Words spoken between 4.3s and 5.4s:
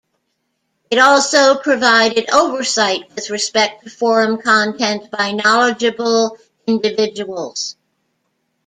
content by